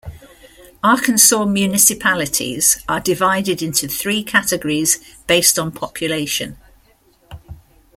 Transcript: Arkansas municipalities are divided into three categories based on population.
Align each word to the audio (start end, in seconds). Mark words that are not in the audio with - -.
Arkansas 0.83 1.45
municipalities 1.45 2.79
are 2.89 2.99
divided 2.99 3.61
into 3.61 3.87
three 3.87 4.23
categories 4.23 4.97
based 5.27 5.59
on 5.59 5.71
population. 5.71 6.57